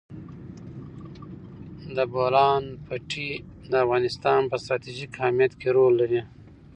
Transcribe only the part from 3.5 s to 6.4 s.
د افغانستان په ستراتیژیک اهمیت کې رول لري.